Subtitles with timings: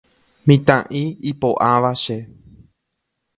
[0.47, 2.17] Mitã'i ipo'áva che